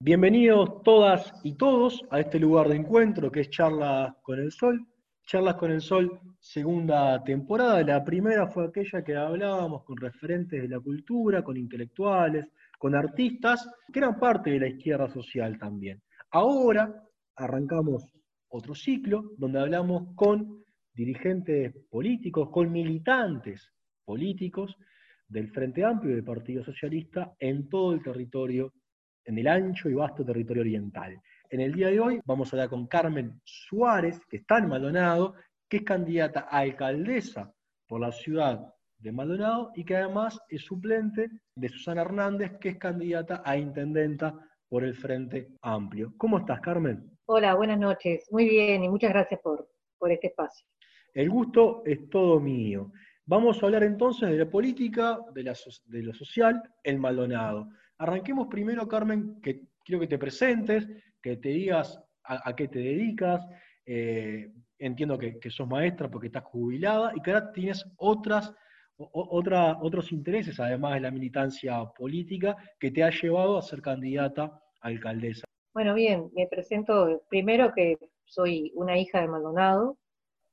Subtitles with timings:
[0.00, 4.86] Bienvenidos todas y todos a este lugar de encuentro que es Charlas con el Sol.
[5.26, 7.82] Charlas con el Sol, segunda temporada.
[7.82, 12.46] La primera fue aquella que hablábamos con referentes de la cultura, con intelectuales,
[12.78, 16.00] con artistas, que eran parte de la izquierda social también.
[16.30, 17.02] Ahora
[17.34, 18.04] arrancamos
[18.50, 20.62] otro ciclo donde hablamos con
[20.94, 23.68] dirigentes políticos, con militantes
[24.04, 24.76] políticos
[25.26, 28.72] del Frente Amplio del Partido Socialista en todo el territorio
[29.24, 31.20] en el ancho y vasto territorio oriental.
[31.50, 35.34] En el día de hoy vamos a hablar con Carmen Suárez, que está en Maldonado,
[35.68, 37.52] que es candidata a alcaldesa
[37.86, 42.78] por la ciudad de Maldonado y que además es suplente de Susana Hernández, que es
[42.78, 44.34] candidata a intendenta
[44.68, 46.12] por el Frente Amplio.
[46.18, 47.10] ¿Cómo estás, Carmen?
[47.26, 48.26] Hola, buenas noches.
[48.30, 50.66] Muy bien y muchas gracias por, por este espacio.
[51.14, 52.92] El gusto es todo mío.
[53.24, 55.54] Vamos a hablar entonces de la política, de, la,
[55.86, 57.68] de lo social en Maldonado.
[57.98, 60.88] Arranquemos primero, Carmen, que quiero que te presentes,
[61.20, 63.44] que te digas a, qué te dedicas.
[63.84, 68.54] Eh, entiendo que, sos maestra porque estás jubilada y que ahora tienes otras,
[68.96, 74.44] otra, otros intereses, además de la militancia política, que te ha llevado a ser candidata
[74.80, 75.44] a alcaldesa.
[75.74, 79.98] Bueno, bien, me presento primero que soy una hija de Maldonado.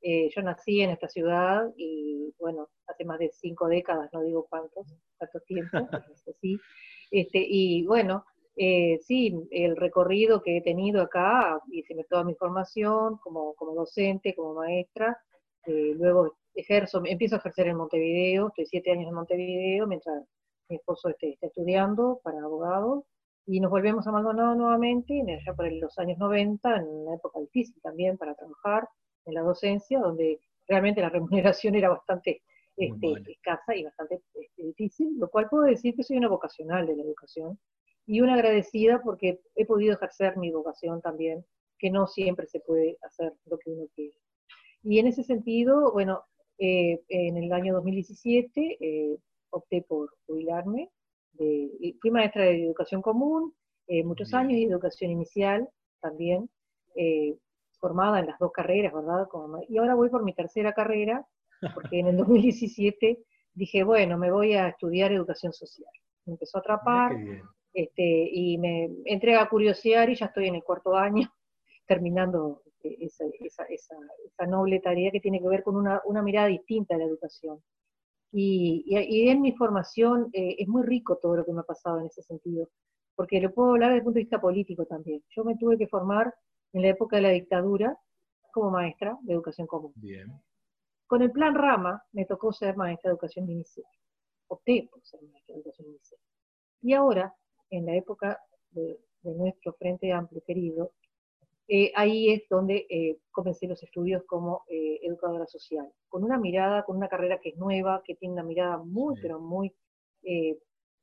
[0.02, 4.46] Eh, yo nací en esta ciudad y, bueno, hace más de cinco décadas, no digo
[4.50, 5.78] cuántos, cuántos tiempo,
[6.28, 6.60] así.
[7.16, 8.26] Este, y bueno,
[8.58, 14.36] eh, sí, el recorrido que he tenido acá, hice toda mi formación como, como docente,
[14.36, 15.18] como maestra,
[15.66, 20.26] eh, luego ejerzo, empiezo a ejercer en Montevideo, estoy siete años en Montevideo, mientras
[20.68, 23.06] mi esposo esté, está estudiando para abogado,
[23.46, 27.82] y nos volvemos a Maldonado nuevamente, allá por los años 90, en una época difícil
[27.82, 28.90] también para trabajar
[29.26, 32.42] en la docencia, donde realmente la remuneración era bastante
[32.78, 36.96] este, escasa y bastante este, difícil, lo cual puedo decir que soy una vocacional de
[36.96, 37.58] la educación
[38.06, 41.46] y una agradecida porque he podido ejercer mi vocación también,
[41.80, 44.18] que no siempre se puede hacer lo que uno quiere.
[44.84, 46.24] Y en ese sentido, bueno,
[46.58, 49.18] eh, en el año 2017 eh,
[49.50, 50.90] opté por jubilarme,
[51.34, 53.54] de, fui maestra de educación común
[53.88, 55.68] eh, muchos años y educación inicial
[56.02, 56.50] también,
[57.80, 59.28] formada en las dos carreras, ¿verdad?
[59.68, 61.28] y ahora voy por mi tercera carrera,
[61.74, 63.20] porque en el 2017
[63.54, 65.90] dije, bueno, me voy a estudiar educación social.
[66.26, 67.16] Me empezó a atrapar
[67.74, 71.30] este, y me entré a curiosear y ya estoy en el cuarto año
[71.88, 77.06] terminando este, esa, noble tarea que tiene que ver con una, mirada distinta a la
[77.06, 77.62] educación.
[78.32, 78.84] Y,
[79.30, 82.22] en mi formación eh, es muy rico todo lo que me ha pasado en ese
[82.22, 82.70] sentido,
[83.16, 85.24] porque lo puedo hablar desde el punto de vista político también.
[85.30, 86.34] Yo me tuve que formar
[86.74, 87.98] en la época de la dictadura
[88.52, 89.94] como maestra de educación común.
[89.96, 90.28] Bien.
[91.16, 93.88] Con el plan Rama me tocó ser maestra de educación inicial.
[94.50, 96.20] Opté por ser maestra de educación inicial.
[96.82, 97.34] Y ahora,
[97.70, 98.38] en la época
[98.72, 100.92] de, nuestro Frente Amplio querido,
[101.70, 106.84] eh, ahí es donde eh, comencé los estudios como eh, educadora social, con una mirada,
[106.84, 109.74] con una carrera que es nueva, que tiene una mirada muy, pero muy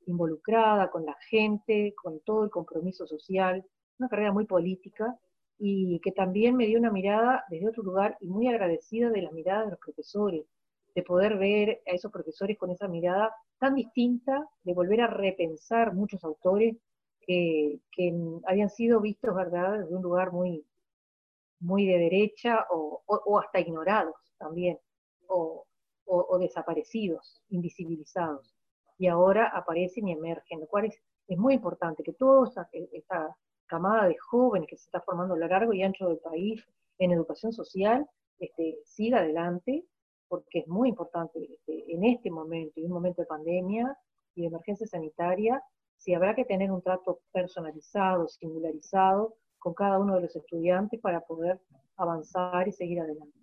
[0.05, 3.65] involucrada con la gente, con todo el compromiso social,
[3.97, 5.17] una carrera muy política,
[5.65, 9.31] y que también me dio una mirada desde otro lugar y muy agradecida de la
[9.31, 10.45] mirada de los profesores,
[10.93, 15.93] de poder ver a esos profesores con esa mirada tan distinta, de volver a repensar
[15.93, 16.75] muchos autores
[17.21, 17.79] que,
[18.45, 20.65] habían sido vistos, ¿verdad?, desde un lugar muy,
[21.61, 24.77] muy de derecha o, hasta ignorados también,
[25.27, 25.65] o,
[26.41, 28.53] desaparecidos, invisibilizados.
[28.97, 32.49] Y ahora aparecen y emergen, lo cual es, es muy importante que toda
[32.91, 33.37] esta,
[33.67, 36.63] camada de jóvenes que se está formando a lo largo y ancho del país
[36.99, 38.07] en educación social
[38.39, 39.85] este, siga adelante,
[40.27, 43.97] porque es muy importante este, en este momento, y un momento de pandemia
[44.35, 45.61] y de emergencia sanitaria,
[45.97, 51.21] si habrá que tener un trato personalizado, singularizado con cada uno de los estudiantes para
[51.21, 51.61] poder
[51.95, 53.37] avanzar y seguir adelante.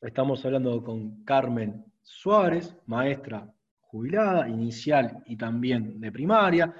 [0.00, 3.54] Estamos hablando con Carmen Suárez, maestra
[3.92, 6.74] jubilada, inicial y también de primaria,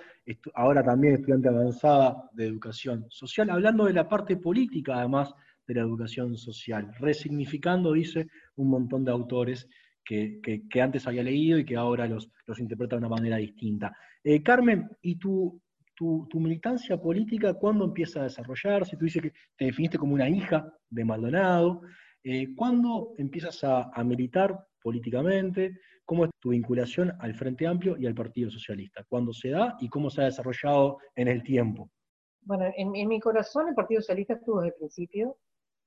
[0.54, 5.34] ahora también estudiante avanzada de educación social, hablando de la parte política además
[5.66, 9.68] de la educación social, resignificando, dice, un montón de autores
[10.02, 10.40] que,
[10.80, 13.94] antes había leído y que ahora los, los interpreta de una manera distinta.
[14.24, 15.60] Eh, Carmen, ¿y tu,
[15.94, 18.96] tu, militancia política cuándo empieza a desarrollarse?
[18.96, 21.82] Tú dices que te definiste como una hija de Maldonado.
[22.24, 25.78] Eh, ¿Cuándo empiezas a, a militar políticamente?
[26.04, 29.04] ¿Cómo es tu vinculación al Frente Amplio y al Partido Socialista?
[29.08, 31.88] ¿Cuándo se da y cómo se ha desarrollado en el tiempo?
[32.42, 35.36] Bueno, en, mi corazón el Partido Socialista estuvo desde el principio,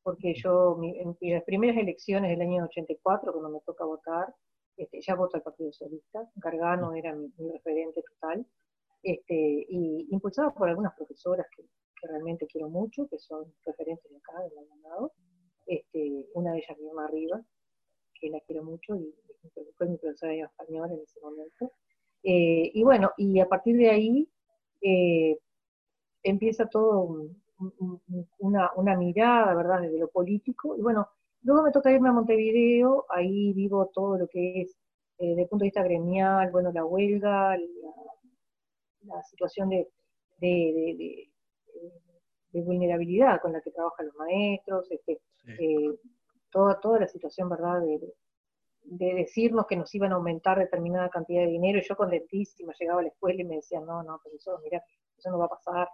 [0.03, 4.33] porque yo en las primeras elecciones del año 84, cuando me toca votar,
[4.77, 8.45] este, ya voto al Partido Socialista, Gargano era mi, referente total,
[9.03, 11.63] este, y impulsado por algunas profesoras que,
[12.07, 15.13] realmente quiero mucho, que son referentes de acá, del Maldonado.
[15.65, 17.41] Este, una de ellas, mi mamá Arriba,
[18.13, 19.11] que la quiero mucho y
[19.77, 21.71] fue mi profesora de español en ese momento.
[22.27, 24.27] Eh, y bueno, y a partir de ahí
[24.81, 25.37] eh,
[26.23, 27.29] empieza todo
[28.39, 30.75] una, una, mirada, ¿verdad?, desde lo político.
[30.75, 31.07] Y bueno,
[31.43, 34.71] luego me toca irme a Montevideo, ahí vivo todo lo que es,
[35.19, 39.87] eh, desde el punto de vista gremial, bueno, la huelga, la, situación de,
[40.39, 41.29] de,
[42.53, 45.19] vulnerabilidad con la que trabajan los maestros, este,
[46.49, 47.99] toda, toda la situación, ¿verdad?, de,
[48.85, 52.99] de decirnos que nos iban a aumentar determinada cantidad de dinero, y yo contentísima llegaba
[52.99, 54.83] a la escuela y me decían, no, no, eso, mira,
[55.17, 55.89] eso no va a pasar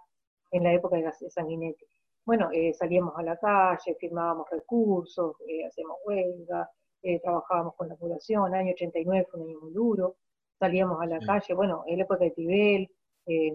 [0.50, 1.86] en la época de Sanguinetti.
[2.24, 6.70] Bueno, eh, salíamos a la calle, firmábamos recursos, eh, hacíamos huelga,
[7.02, 10.16] eh, trabajábamos con la población, año 89 fue un año muy duro,
[10.58, 12.88] salíamos a la calle, bueno, en la época de Tibel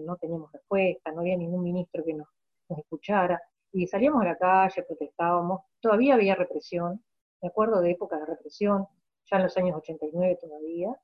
[0.04, 2.28] no teníamos respuesta, no había ningún ministro que nos,
[2.68, 3.40] nos escuchara,
[3.72, 7.02] y salíamos a la calle, protestábamos, todavía había represión,
[7.40, 8.86] me acuerdo de época de represión,
[9.30, 10.94] ya en los años 89 todavía.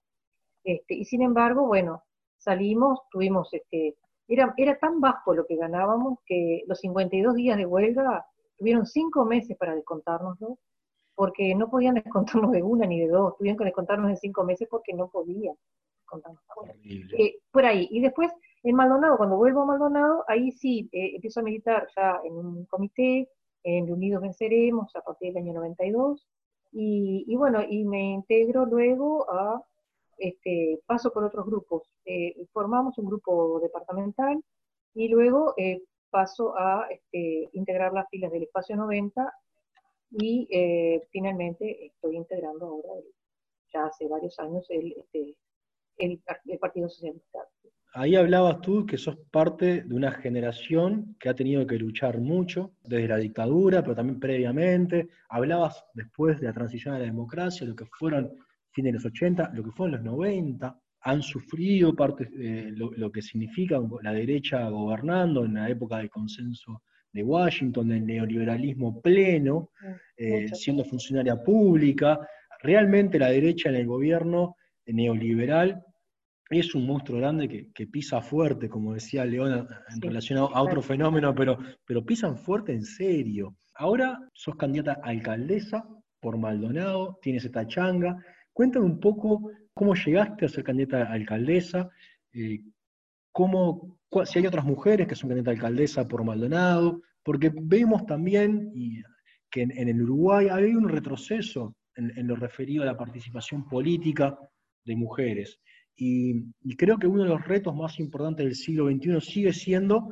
[0.64, 2.04] Este, y sin embargo, bueno,
[2.38, 3.96] salimos, tuvimos, este,
[4.28, 8.26] era, era tan bajo lo que ganábamos que los 52 días de huelga
[8.56, 10.58] tuvieron cinco meses para descontárnoslo,
[11.14, 14.68] porque no podían descontarnos de una ni de dos, tuvieron que descontarnos en cinco meses
[14.70, 15.54] porque no podían
[16.00, 16.42] descontarnos.
[17.18, 17.88] Eh, por ahí.
[17.90, 18.32] Y después,
[18.62, 22.64] en Maldonado, cuando vuelvo a Maldonado, ahí sí eh, empiezo a militar ya en un
[22.66, 23.28] comité,
[23.62, 26.26] en Unidos Venceremos, a partir del año 92,
[26.76, 29.62] y, bueno, y me integro luego a,
[30.18, 31.88] este, paso por otros grupos.
[32.04, 34.42] Eh, formamos un grupo departamental
[34.94, 39.32] y luego eh, paso a este, integrar las filas del espacio 90
[40.10, 43.00] y eh, finalmente estoy integrando ahora,
[43.72, 45.36] ya hace varios años, el, este,
[45.98, 47.40] el, el Partido Socialista
[47.94, 52.72] ahí hablabas tú que sos parte de una generación que ha tenido que luchar mucho,
[52.82, 55.08] desde la dictadura, pero también previamente.
[55.28, 58.32] Hablabas después de la transición a la democracia, lo que fueron
[58.72, 60.78] fines de los 80, lo que fueron los 90.
[61.06, 66.82] Han sufrido parte de lo, que significa la derecha gobernando en la época del consenso
[67.12, 69.70] de Washington, del neoliberalismo pleno,
[70.16, 72.18] eh, siendo funcionaria pública.
[72.60, 74.56] Realmente la derecha en el gobierno
[74.86, 75.84] neoliberal
[76.60, 81.34] es un monstruo grande que, pisa fuerte, como decía León en relación a, otro fenómeno,
[81.34, 83.56] pero, pero pisan fuerte en serio.
[83.74, 85.86] Ahora sos candidata a alcaldesa
[86.20, 88.16] por Maldonado, tienes esta changa.
[88.52, 91.90] Cuéntame un poco cómo llegaste a ser candidata a alcaldesa,
[92.32, 92.60] eh,
[93.32, 98.72] cómo, si hay otras mujeres que son candidatas a alcaldesa por Maldonado, porque vemos también
[99.50, 104.36] que en, el Uruguay hay un retroceso en lo referido a la participación política
[104.84, 105.60] de mujeres.
[105.96, 110.08] Y, creo que uno de los retos más importantes del siglo XXI sigue siendo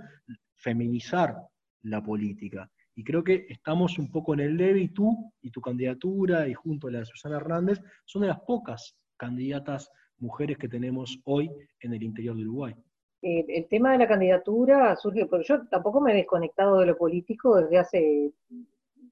[0.54, 1.36] feminizar
[1.82, 2.70] la política.
[2.94, 6.54] Y creo que estamos un poco en el leve y tú y tu candidatura y
[6.54, 11.50] junto a la de Susana Hernández son de las pocas candidatas mujeres que tenemos hoy
[11.80, 12.74] en el interior de Uruguay.
[13.22, 16.96] Eh, el tema de la candidatura surge, porque yo tampoco me he desconectado de lo
[16.96, 18.32] político desde hace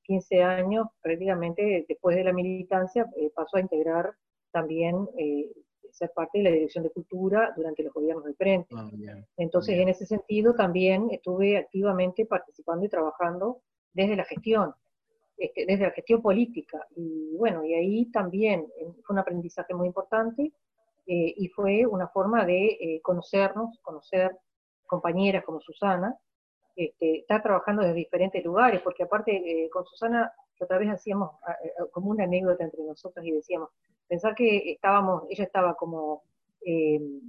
[0.03, 4.13] 15 años, prácticamente después de la militancia, eh, paso a integrar
[4.51, 5.49] también eh,
[5.93, 8.75] ser parte de la Dirección de Cultura durante los gobiernos del Frente.
[8.77, 8.91] Ah,
[9.37, 14.75] Entonces, en ese sentido, también estuve activamente participando y trabajando desde la gestión,
[15.37, 16.87] este, desde la gestión política.
[16.97, 20.53] Y bueno, y ahí también eh, fue un aprendizaje muy importante
[21.07, 24.37] eh, y fue una forma de eh, conocernos, conocer
[24.87, 26.17] compañeras como Susana,
[26.77, 31.31] este, estar trabajando desde diferentes lugares, porque aparte con Susana otra vez hacíamos
[31.93, 33.71] como una anécdota entre nosotros y decíamos,
[34.11, 36.25] Pensar que estábamos, ella estaba como
[36.63, 37.21] em,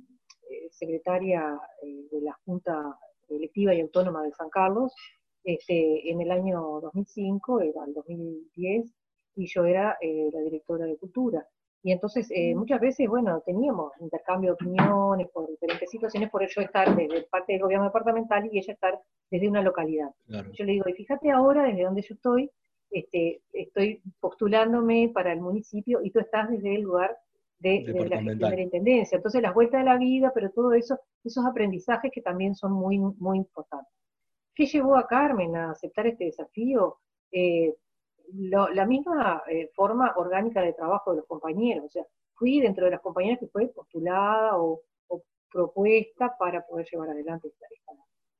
[0.50, 2.98] eh, secretaria eh, de la Junta
[3.30, 4.92] Electiva y Autónoma de San Carlos
[5.44, 8.92] este, en el año 2005, era el 2010,
[9.36, 11.48] y yo era eh, la directora de Cultura.
[11.84, 16.96] Y entonces muchas veces, bueno, teníamos intercambio de opiniones por diferentes situaciones, por ello estar
[16.96, 19.00] desde parte del gobierno departamental y ella estar
[19.32, 20.12] desde una localidad.
[20.28, 22.52] Yo le digo, y fíjate ahora desde donde yo estoy,
[22.92, 27.18] este, estoy postulándome para el municipio y tú estás desde el lugar
[27.60, 29.16] de, la, intendencia.
[29.16, 32.98] Entonces, las vueltas de la vida, pero todo eso, esos aprendizajes que también son muy,
[32.98, 33.94] muy importantes.
[34.54, 36.98] ¿Qué llevó a Carmen a aceptar este desafío?
[37.32, 37.74] Eh,
[38.34, 41.86] la misma eh, forma orgánica de trabajo de los compañeros.
[41.86, 44.82] O sea, fui dentro de las compañeras que fue postulada o,
[45.54, 47.52] propuesta para poder llevar adelante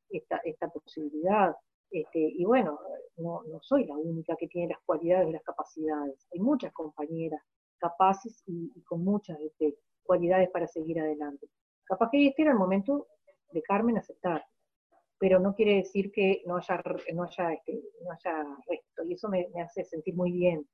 [0.10, 1.54] esta, esta posibilidad.
[1.92, 2.80] Este, y bueno,
[3.18, 6.26] no, soy la única que tiene las cualidades y las capacidades.
[6.34, 7.42] Hay muchas compañeras
[7.78, 11.48] capaces y, con muchas este, cualidades para seguir adelante.
[11.84, 13.08] Capaz que este era el momento
[13.52, 14.46] de Carmen aceptar,
[15.20, 16.82] pero no quiere decir que no haya,
[17.14, 20.66] no haya, este, no haya resto, y eso me, hace sentir muy bien.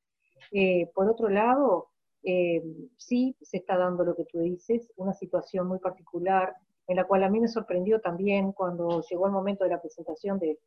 [0.51, 1.89] Eh, por otro lado,
[2.23, 2.61] eh,
[2.97, 6.55] sí se está dando lo que tú dices, una situación muy particular,
[6.87, 10.37] en la cual a mí me sorprendió también cuando llegó el momento de la presentación
[10.39, 10.59] de,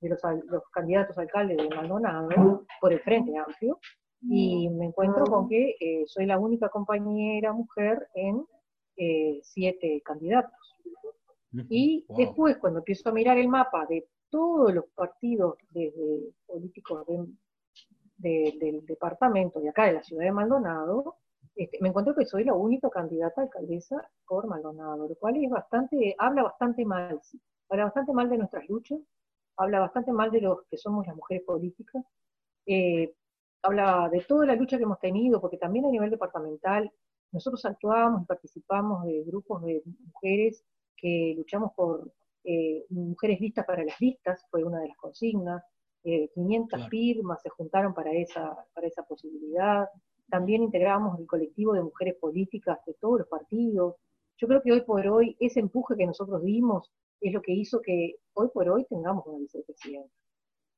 [0.00, 3.78] de los, los, candidatos a alcalde de Maldonado por el Frente Amplio,
[4.22, 8.44] y me encuentro con que eh, soy la única compañera mujer en
[8.96, 10.52] eh, siete candidatos.
[11.70, 15.56] Y después, cuando empiezo a mirar el mapa de todos los partidos
[16.46, 17.06] políticos
[18.18, 21.16] del departamento de acá, de la ciudad de Maldonado,
[21.58, 25.50] este, me encuentro que soy la única candidata a alcaldesa por Maldonado, lo cual es
[25.50, 27.20] bastante, habla bastante mal,
[27.68, 29.00] habla bastante mal de nuestras luchas,
[29.58, 32.04] habla bastante mal de los que somos las mujeres políticas,
[32.66, 33.12] eh,
[33.62, 36.90] habla de toda la lucha que hemos tenido, porque también a nivel departamental
[37.32, 40.64] nosotros actuábamos y participamos de grupos de mujeres
[40.96, 42.10] que luchamos por
[42.44, 45.62] eh, mujeres listas para las listas, fue una de las consignas,
[46.02, 49.88] 500 eh, firmas se juntaron para esa, para esa posibilidad,
[50.30, 53.96] también integramos el colectivo de mujeres políticas de todos los partidos.
[54.36, 57.80] Yo creo que hoy por hoy ese empuje que nosotros dimos es lo que hizo
[57.80, 60.12] que hoy por hoy tengamos una vicepresidenta.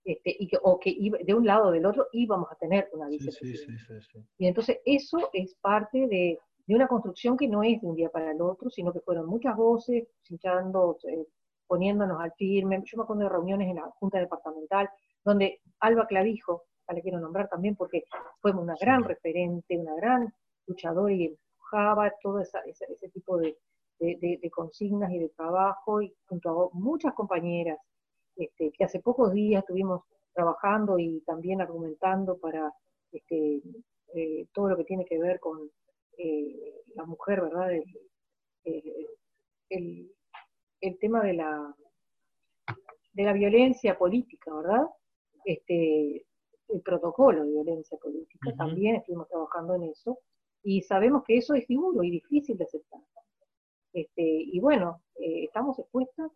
[0.02, 3.08] Este, y que, o que de un lado o del otro íbamos a tener una
[3.08, 3.94] vicepresidenta.
[4.38, 8.08] y entonces eso es parte de, de, una construcción que no es de un día
[8.08, 11.26] para el otro, sino que fueron muchas voces, hinchando, eh,
[11.66, 12.82] poniéndonos al firme.
[12.86, 14.88] Yo me acuerdo de reuniones en la Junta Departamental,
[15.22, 18.04] donde Alba Clavijo, la quiero nombrar también porque
[18.40, 20.32] fue una gran referente, una gran
[20.66, 22.56] luchadora y empujaba todo ese
[23.12, 23.56] tipo de,
[24.00, 27.78] de, consignas y de trabajo, y junto a muchas compañeras
[28.36, 30.02] este, que hace pocos días estuvimos
[30.32, 32.72] trabajando y también argumentando para
[33.12, 33.62] este,
[34.14, 35.70] eh, todo lo que tiene que ver con
[36.16, 37.72] eh, la mujer, ¿verdad?
[37.72, 37.84] El,
[40.80, 41.74] el, tema de la,
[43.12, 44.86] de la violencia política, ¿verdad?
[45.44, 46.26] Este,
[46.68, 50.18] el protocolo de violencia política, también estuvimos trabajando en eso,
[50.62, 53.00] y sabemos que eso es duro y difícil de aceptar.
[53.92, 56.30] Este, y bueno, eh, estamos expuestas,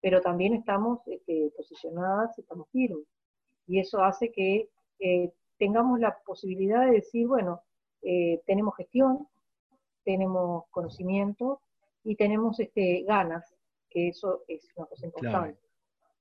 [0.00, 3.06] pero también estamos este, posicionadas, estamos firmes.
[3.66, 4.68] Y eso hace que
[5.00, 7.62] eh, tengamos la posibilidad de decir, bueno,
[8.02, 9.26] eh, tenemos gestión,
[10.04, 11.60] tenemos conocimiento
[12.04, 13.44] y tenemos este, ganas,
[13.90, 15.58] que eso es una cosa importante.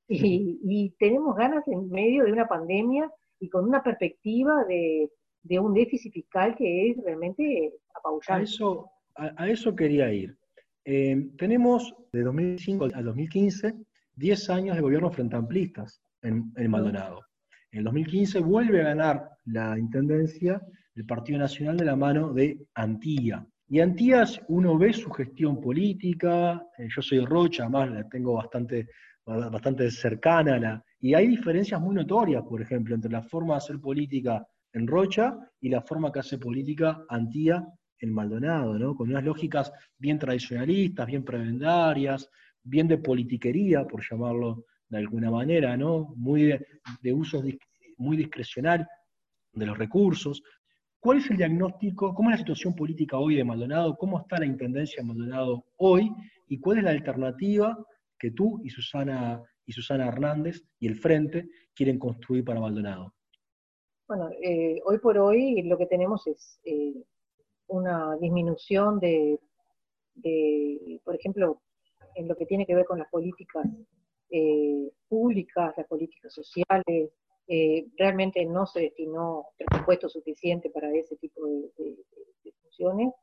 [0.08, 5.60] Y, y, tenemos ganas en medio de una pandemia y con una perspectiva de, de
[5.60, 8.34] un déficit fiscal que es realmente apabullante.
[8.34, 10.38] A eso, a eso quería ir.
[10.86, 13.74] Eh, tenemos de 2005 al 2015
[14.16, 17.22] 10 años de gobierno frente amplistas en, en Maldonado.
[17.72, 20.62] En el 2015 vuelve a ganar la intendencia
[20.96, 23.46] el Partido Nacional de la mano de Antía.
[23.68, 28.88] Y Antías, uno ve su gestión política, eh, yo soy Rocha, además la tengo bastante,
[29.26, 33.80] bastante cercana, la, y hay diferencias muy notorias, por ejemplo, entre la forma de hacer
[33.80, 37.66] política en Rocha y la forma que hace política Antía
[38.00, 38.96] en Maldonado, ¿no?
[38.96, 42.30] Con unas lógicas bien tradicionalistas, bien prebendarias,
[42.64, 46.14] bien de politiquería, por llamarlo de alguna manera, ¿no?
[46.16, 46.66] Muy de,
[47.02, 47.44] de usos
[47.98, 48.88] muy discrecional
[49.54, 50.44] de los recursos.
[51.00, 52.14] ¿Cuál es el diagnóstico?
[52.14, 53.96] ¿Cómo es la situación política hoy de Maldonado?
[53.96, 56.12] ¿Cómo está la intendencia de Maldonado hoy?
[56.48, 57.78] ¿Y cuál es la alternativa
[58.18, 63.14] que tú y Susana, y Susana Hernández y el Frente quieren construir para Maldonado?
[64.08, 66.94] Bueno, eh, hoy por hoy lo que tenemos es eh,
[67.68, 69.40] una disminución de,
[71.04, 71.62] por ejemplo,
[72.16, 73.66] en lo que tiene que ver con las políticas
[74.30, 77.12] eh, públicas, las políticas sociales,
[77.48, 81.96] eh, realmente no se destinó presupuesto suficiente para ese tipo de,
[82.64, 83.14] funciones.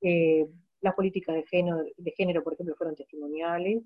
[0.00, 0.46] Eh,
[0.80, 3.82] las políticas de género, por ejemplo, fueron testimoniales.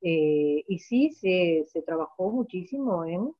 [0.00, 3.32] y sí se, se, trabajó muchísimo en,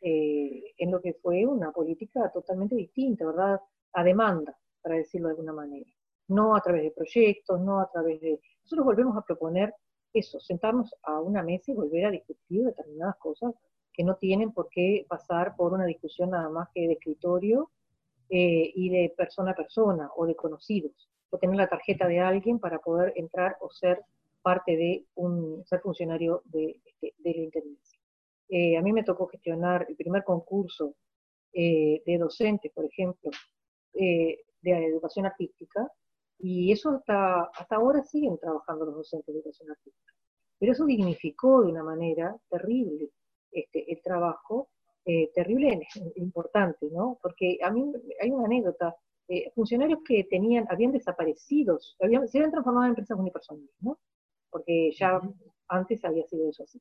[0.00, 3.60] en lo que fue una política totalmente distinta, ¿verdad?
[3.92, 5.90] A demanda para decirlo de alguna manera.
[6.28, 8.40] No a través de proyectos, no a través de...
[8.62, 9.74] Nosotros volvemos a proponer
[10.12, 13.52] eso, sentarnos a una mesa y volver a discutir determinadas cosas
[13.92, 17.72] que no tienen por qué pasar por una discusión nada más que de escritorio
[18.30, 22.60] eh, y de persona a persona o de conocidos, o tener la tarjeta de alguien
[22.60, 24.04] para poder entrar o ser
[24.40, 27.98] parte de un, ser funcionario de, la Intendencia.
[28.48, 30.94] Eh, a mí me tocó gestionar el primer concurso
[31.52, 33.32] eh, de docentes, por ejemplo,
[34.74, 35.90] de educación artística,
[36.38, 40.12] y eso hasta, hasta ahora siguen trabajando los docentes de educación artística.
[40.58, 43.10] Pero eso dignificó de una manera terrible
[43.50, 44.68] este, el trabajo,
[45.04, 47.18] eh, terrible e importante, ¿no?
[47.22, 48.94] Porque a mí hay una anécdota,
[49.28, 53.98] eh, funcionarios que tenían, habían desaparecido, habían, se habían transformado en empresas unipersonales, ¿no?
[54.50, 55.20] Porque ya
[55.68, 56.80] Antes había sido eso así.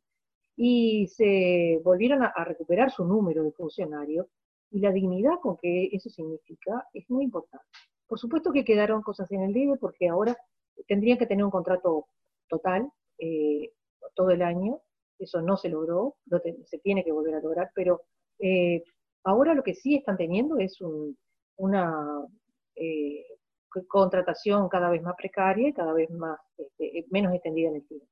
[0.55, 4.27] Y se volvieron a, recuperar su número de funcionarios
[4.71, 7.65] y la dignidad con que eso significa es muy importante.
[8.07, 10.37] Por supuesto que quedaron cosas en el debe porque ahora
[10.87, 12.07] tendrían que tener un contrato
[12.47, 13.71] total eh,
[14.13, 14.81] todo el año.
[15.17, 16.15] Eso no se logró,
[16.65, 18.01] se tiene que volver a lograr, pero
[18.39, 18.83] eh,
[19.23, 20.77] ahora lo que sí están teniendo es
[21.55, 22.27] una
[22.75, 23.25] eh,
[23.87, 28.07] contratación cada vez más precaria y cada vez más, este, menos extendida en el tiempo.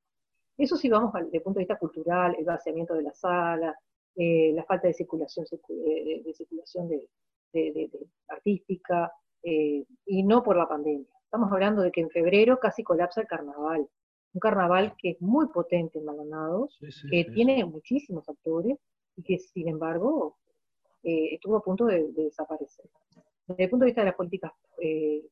[0.57, 3.75] Eso sí vamos desde el punto de vista cultural, el vaciamiento de la sala,
[4.15, 7.89] la falta de circulación, de, circulación de,
[8.27, 9.12] artística,
[9.43, 11.08] y no por la pandemia.
[11.25, 13.89] Estamos hablando de que en febrero casi colapsa el carnaval.
[14.34, 16.70] Un carnaval que es muy potente en Maldonado,
[17.10, 18.77] que tiene muchísimos actores
[19.15, 20.38] y que sin embargo
[21.03, 22.86] eh, estuvo a punto de, desaparecer.
[23.48, 25.25] Desde el punto de vista de las políticas eh,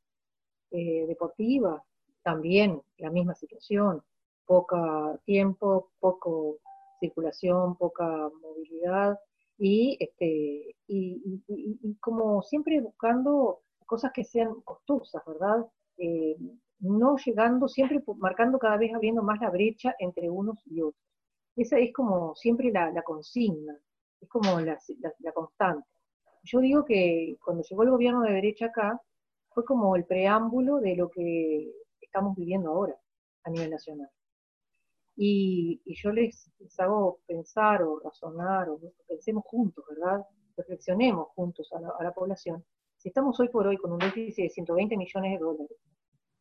[0.72, 1.82] eh, deportivas,
[2.24, 4.04] también la misma situación,
[4.46, 6.58] poca tiempo, poco
[7.02, 9.20] circulación, poca movilidad
[9.58, 13.60] y, este, y como siempre buscando
[13.92, 15.66] cosas que sean costosas, ¿verdad?
[15.98, 16.38] Eh,
[16.80, 21.04] no llegando, siempre marcando cada vez abriendo más la brecha entre unos y otros.
[21.58, 23.78] Esa es como siempre la, consigna,
[24.22, 24.80] es como la,
[25.34, 25.86] constante.
[26.44, 28.98] Yo digo que cuando llegó el gobierno de derecha acá,
[29.50, 32.96] fue como el preámbulo de lo que estamos viviendo ahora
[33.44, 34.10] a nivel nacional.
[35.24, 40.26] Y, yo les, hago pensar o razonar, o pensemos juntos, ¿verdad?
[40.58, 42.66] Reflexionemos juntos a la, población.
[42.98, 45.78] Si estamos hoy por hoy con un déficit de 120 millones de dólares,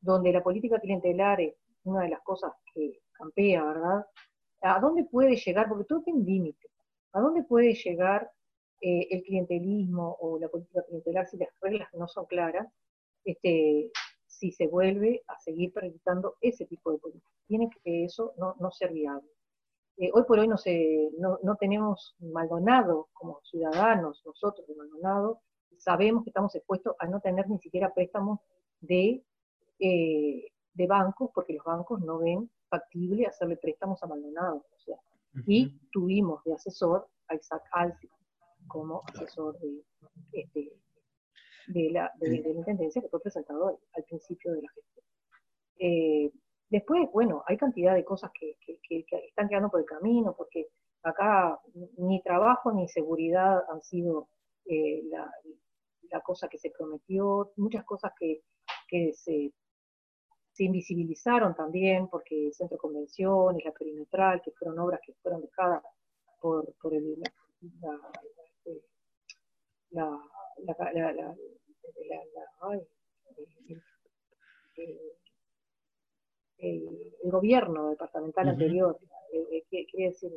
[0.00, 4.06] donde la política clientelar es una de las cosas que campea, ¿verdad?
[4.62, 5.68] ¿A dónde puede llegar?
[5.68, 6.66] Porque todo tiene un límite.
[7.12, 8.30] ¿A dónde puede llegar
[8.80, 12.66] eh, el clientelismo o la política clientelar si las reglas no son claras?
[13.26, 13.90] Este,
[14.40, 17.30] si se vuelve a seguir practicando ese tipo de política.
[17.47, 19.28] Tiene que eso no, no ser viable.
[19.99, 25.40] Eh, hoy por hoy no, se, no, no, tenemos Maldonado como ciudadanos, nosotros de Maldonado,
[25.76, 28.40] sabemos que estamos expuestos a no tener ni siquiera préstamos
[28.81, 29.22] de
[29.79, 34.57] eh, de bancos, porque los bancos no ven factible hacerle préstamos a Maldonado.
[34.57, 34.96] O sea,
[35.46, 38.09] Y tuvimos de asesor a Isaac Alfi
[38.66, 39.83] como asesor de,
[40.33, 40.72] este,
[41.68, 45.05] de, la, de, la Intendencia, que fue presentador al principio de la gestión.
[45.79, 46.33] Eh,
[46.68, 50.68] después, bueno, hay cantidad de cosas que, que, están quedando por el camino, porque
[51.03, 51.59] acá
[51.96, 54.29] ni trabajo ni seguridad han sido
[54.66, 55.31] eh, la,
[56.11, 58.42] la, cosa que se prometió, muchas cosas que,
[58.88, 59.53] que se
[60.53, 65.40] se invisibilizaron también porque el centro de convenciones, la perimetral, que fueron obras que fueron
[65.40, 65.83] dejadas
[66.38, 67.16] por, por el,
[69.90, 70.20] la,
[76.59, 78.99] el, gobierno departamental anterior,
[79.33, 80.33] eh, eh, quiere decir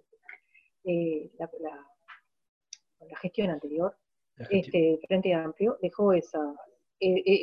[0.86, 1.50] eh, la,
[3.10, 3.96] la, gestión anterior,
[4.50, 6.56] Este, Frente Amplio, dejó esa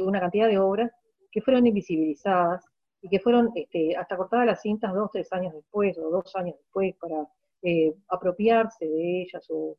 [0.02, 0.90] una cantidad de obras
[1.30, 2.64] que fueron invisibilizadas
[3.02, 6.56] y que fueron este, hasta cortadas las cintas dos, tres años después o dos años
[6.56, 7.26] después para
[7.62, 9.76] eh, apropiarse de ellas o,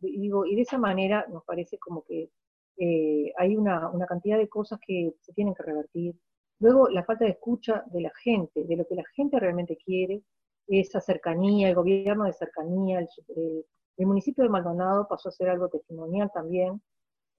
[0.00, 2.30] digo, y de esa manera nos parece como que
[2.78, 6.16] eh, hay una, cantidad de cosas que se tienen que revertir.
[6.60, 10.22] Luego, la falta de escucha de la gente, de lo que la gente realmente quiere,
[10.66, 13.64] esa cercanía, el gobierno de cercanía, el,
[13.96, 16.80] el municipio de Maldonado pasó a ser algo testimonial también,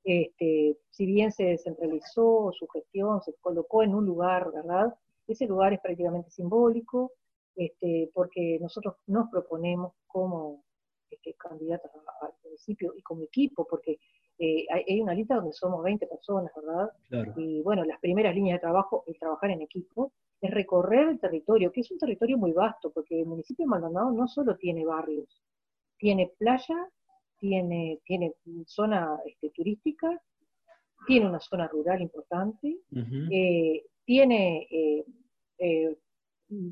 [0.03, 4.95] este, si bien se descentralizó su gestión, se colocó en un lugar, ¿verdad?
[5.27, 7.11] Ese lugar es prácticamente simbólico,
[7.55, 10.63] este, porque nosotros nos proponemos como
[11.09, 11.91] este, candidatos
[12.21, 13.99] al municipio y como equipo, porque
[14.41, 16.89] eh, hay, una lista donde somos 20 personas, ¿verdad?
[17.35, 21.73] Y bueno, las primeras líneas de trabajo, el trabajar en equipo, es recorrer el territorio,
[21.73, 25.43] que es un territorio muy vasto, porque el municipio de Maldonado no solo tiene barrios,
[25.97, 26.87] tiene playa,
[27.37, 28.33] tiene, tiene
[28.65, 30.17] zona este, turística,
[31.05, 32.77] tiene una zona rural importante,
[33.31, 35.97] eh, tiene eh,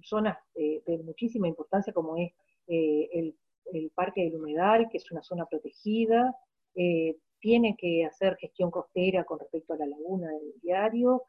[0.03, 2.31] zonas de muchísima importancia como es
[2.67, 3.35] el,
[3.93, 6.35] Parque del Humedal, que es una zona protegida,
[7.39, 11.23] tiene que hacer gestión costera con respecto a la laguna del diario,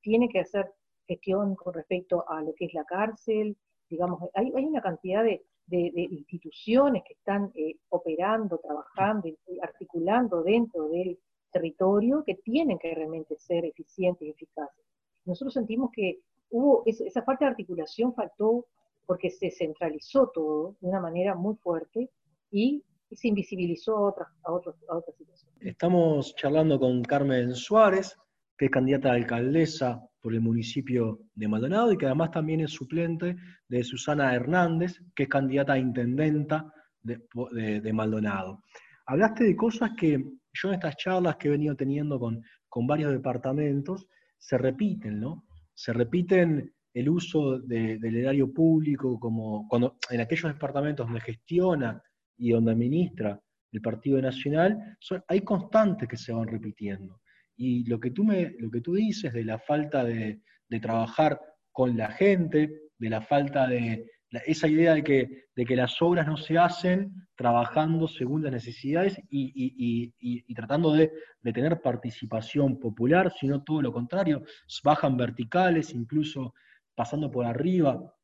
[0.00, 0.70] tiene que hacer
[1.06, 3.56] gestión con respecto a lo que es la cárcel,
[3.88, 9.28] digamos, hay, hay una cantidad de, de, instituciones que están eh, operando, trabajando
[9.62, 11.18] articulando dentro del
[11.50, 14.84] territorio que tienen que realmente ser eficientes y eficaces.
[15.24, 18.66] Nosotros sentimos que hubo esa falta de articulación faltó
[19.06, 22.10] porque se centralizó todo de una manera muy fuerte
[22.50, 25.56] y, se invisibilizó a otras, a, a otras situaciones.
[25.60, 28.16] Estamos charlando con Carmen Suárez,
[28.58, 32.72] que es candidata a alcaldesa por el municipio de Maldonado y que además también es
[32.72, 33.36] suplente
[33.68, 38.62] de Susana Hernández, que es candidata a intendenta de, Maldonado.
[39.06, 43.12] Hablaste de cosas que yo en estas charlas que he venido teniendo con, con varios
[43.12, 45.44] departamentos se repiten, ¿no?
[45.74, 52.00] Se repiten el uso del erario público como cuando en aquellos departamentos donde gestiona
[52.36, 53.40] y donde administra
[53.72, 57.20] el Partido Nacional, hay constantes que se van repitiendo.
[57.56, 60.40] Y lo que tú, me, lo que tú dices de la falta de,
[60.80, 64.06] trabajar con la gente, de la falta de
[64.46, 69.20] esa idea de que, de que las obras no se hacen trabajando según las necesidades
[69.30, 71.12] y, tratando de,
[71.52, 74.42] tener participación popular, sino todo lo contrario,
[74.82, 76.54] bajan verticales, incluso
[76.94, 78.14] pasando por arriba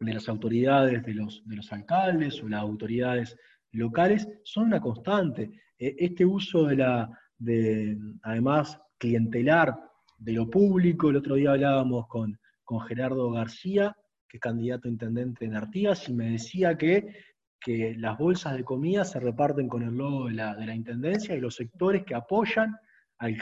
[0.00, 3.36] de las autoridades de los, de los alcaldes o las autoridades
[3.72, 5.50] locales, son una constante.
[5.78, 9.78] E, este uso de la, de, además, clientelar
[10.18, 11.10] de lo público.
[11.10, 13.96] El otro día hablábamos con, con Gerardo García,
[14.28, 17.24] que es candidato a intendente en Artigas, y me decía que,
[17.60, 21.34] que las bolsas de comida se reparten con el logo de la, de la intendencia
[21.34, 22.76] y los sectores que apoyan
[23.18, 23.36] al,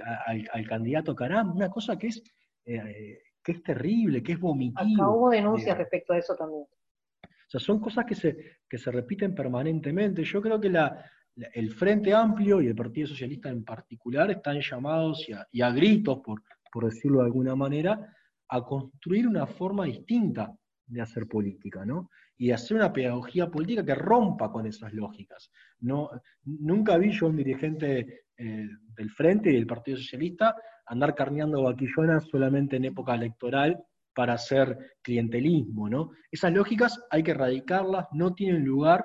[0.53, 2.23] al, candidato Caram, una cosa que es,
[2.64, 5.02] eh, que es terrible, que es vomitivo.
[5.02, 6.62] Acá hubo denuncias respecto a eso también.
[6.62, 10.24] O sea, son cosas que se, que se repiten permanentemente.
[10.24, 11.04] Yo creo que la,
[11.37, 16.42] el Frente Amplio y el Partido Socialista en particular están llamados y a, gritos, por,
[16.72, 18.16] por, decirlo de alguna manera,
[18.48, 22.11] a construir una forma distinta de hacer política, ¿no?
[22.37, 25.50] Y de hacer una pedagogía política que rompa con esas lógicas.
[25.80, 26.11] No,
[26.44, 32.27] nunca vi yo un dirigente eh, del Frente y del Partido Socialista andar carneando vaquillonas
[32.29, 33.83] solamente en época electoral
[34.14, 36.11] para hacer clientelismo, ¿no?
[36.31, 39.05] Esas lógicas hay que erradicarlas, no tienen lugar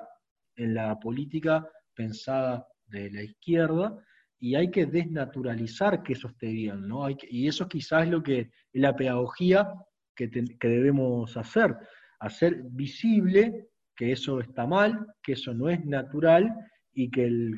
[0.56, 3.96] en la política pensada de la izquierda
[4.38, 7.08] y hay que desnaturalizar que eso esté bien, ¿no?
[7.10, 9.72] Y eso quizás es lo que es la pedagogía
[10.14, 10.28] que,
[10.68, 11.76] debemos hacer,
[12.18, 16.54] hacer visible que eso está mal, que eso no es natural
[16.92, 17.54] y que el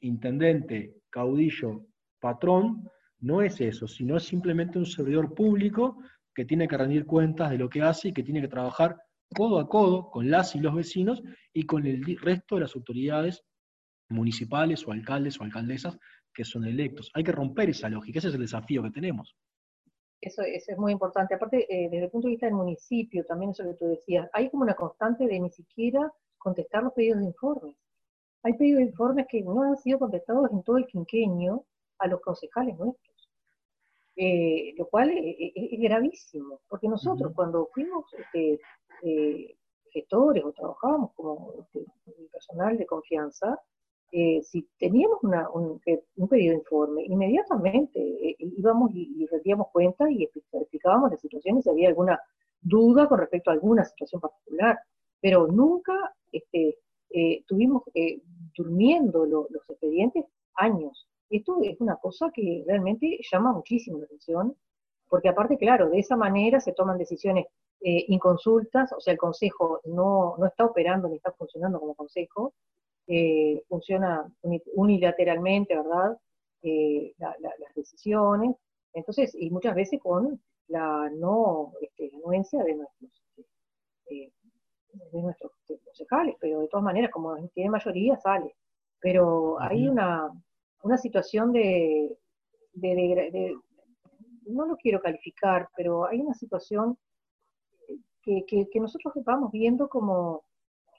[0.00, 1.86] intendente, caudillo,
[2.20, 2.88] patrón,
[3.24, 5.98] no es eso, sino es simplemente un servidor público
[6.34, 8.96] que tiene que rendir cuentas de lo que hace y que tiene que trabajar
[9.34, 13.42] codo a codo con las y los vecinos y con el resto de las autoridades
[14.10, 15.96] municipales o alcaldes o alcaldesas
[16.34, 17.10] que son electos.
[17.14, 19.34] Hay que romper esa lógica, ese es el desafío que tenemos.
[20.20, 21.34] Eso, es muy importante.
[21.34, 24.50] Aparte, eh, desde el punto de vista del municipio, también eso que tú decías, hay
[24.50, 27.76] como una constante de ni siquiera contestar los pedidos de informes.
[28.42, 31.64] Hay pedidos de informes que no han sido contestados en todo el quinquenio
[31.98, 33.13] a los concejales nuestros.
[34.16, 38.60] Eh, lo cual es, gravísimo, porque nosotros cuando fuimos este,
[39.02, 39.56] eh,
[39.90, 41.84] gestores o trabajábamos como este,
[42.30, 43.58] personal de confianza,
[44.16, 51.10] eh, si teníamos un, pedido de informe, inmediatamente eh, íbamos y, rendíamos cuenta y explicábamos
[51.10, 52.20] las situaciones si había alguna
[52.60, 54.78] duda con respecto a alguna situación particular,
[55.20, 56.78] pero nunca este,
[57.10, 57.82] eh, tuvimos
[58.56, 61.08] durmiendo los expedientes años.
[61.36, 64.56] Esto es una cosa que realmente llama muchísimo la atención,
[65.08, 67.46] porque aparte, claro, de esa manera se toman decisiones
[67.80, 72.54] inconsultas, o sea, el Consejo no, no está operando ni está funcionando como Consejo,
[73.06, 74.26] eh, funciona
[74.74, 76.16] unilateralmente, ¿verdad?
[76.62, 78.56] Eh, las decisiones,
[78.94, 83.10] entonces, y muchas veces con la no este, anuencia de nuestros,
[84.06, 84.30] eh,
[85.12, 85.52] de nuestros
[85.84, 88.54] concejales, pero de todas maneras, como tiene mayoría, sale.
[89.00, 90.30] Pero hay una,
[90.84, 92.16] una situación de,
[92.74, 93.56] de,
[94.46, 96.96] no lo quiero calificar, pero hay una situación
[98.22, 100.44] que, que, nosotros vamos viendo como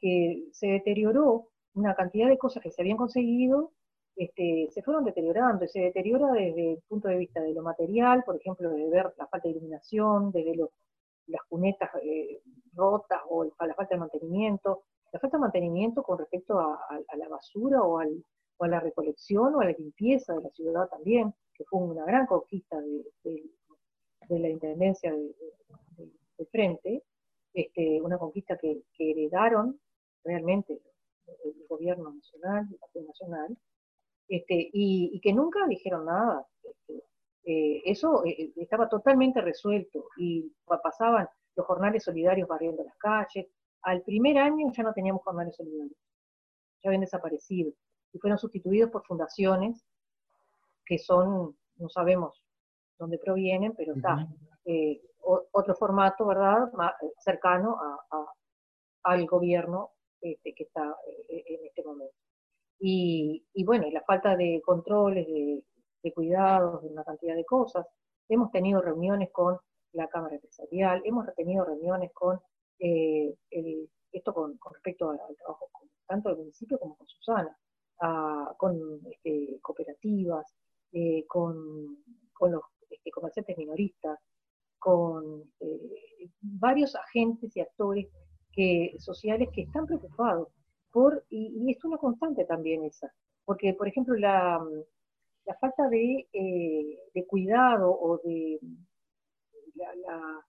[0.01, 3.71] que se deterioró una cantidad de cosas que se habían conseguido
[4.15, 8.23] este, se fueron deteriorando y se deteriora desde el punto de vista de lo material,
[8.23, 10.69] por ejemplo, de ver la falta de iluminación, de ver
[11.27, 12.41] las cunetas eh,
[12.73, 16.79] rotas o la falta de mantenimiento, la falta de mantenimiento con respecto a,
[17.17, 17.99] la basura o,
[18.59, 22.25] a la recolección o a la limpieza de la ciudad también, que fue una gran
[22.25, 23.43] conquista de,
[24.29, 27.03] la Intendencia de, Frente,
[27.53, 29.79] este, una conquista que heredaron
[30.23, 30.81] realmente
[31.43, 33.57] el gobierno nacional, el Partido Nacional,
[34.27, 36.45] este, y, que nunca dijeron nada.
[36.63, 37.03] Este,
[37.43, 43.47] eh, eso eh, eh, estaba totalmente resuelto y pasaban los jornales solidarios barriendo las calles.
[43.83, 45.97] Al primer año ya no teníamos jornales solidarios,
[46.83, 47.71] ya habían desaparecido
[48.15, 49.85] y fueron sustituidos por fundaciones
[50.85, 52.41] que son, no sabemos
[52.97, 54.25] dónde provienen, pero está,
[55.51, 56.71] otro formato, ¿verdad?,
[57.19, 57.77] cercano
[59.03, 60.95] al gobierno este, que está
[61.27, 62.15] eh, en este momento.
[62.79, 67.85] Y, y, bueno, la falta de controles, de, cuidados, de una cantidad de cosas.
[68.29, 69.57] Hemos tenido reuniones con
[69.91, 72.39] la Cámara Empresarial, hemos tenido reuniones con
[72.79, 73.35] eh,
[74.11, 75.69] esto con, respecto al, trabajo
[76.07, 77.57] tanto del municipio como con Susana,
[78.57, 80.45] con este, cooperativas,
[80.91, 81.97] eh, con,
[82.41, 84.19] los este, comerciantes minoristas,
[84.79, 88.07] con eh, varios agentes y actores
[88.99, 90.47] sociales que están preocupados
[90.91, 93.11] por, y, esto es una constante también esa,
[93.43, 94.63] porque por ejemplo la,
[95.59, 96.27] falta de,
[97.27, 98.59] cuidado o de
[99.75, 100.45] la,